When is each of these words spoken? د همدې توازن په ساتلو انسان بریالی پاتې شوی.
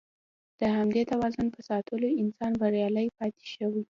د 0.59 0.61
همدې 0.75 1.01
توازن 1.11 1.45
په 1.55 1.59
ساتلو 1.69 2.07
انسان 2.23 2.51
بریالی 2.61 3.07
پاتې 3.17 3.45
شوی. 3.53 3.83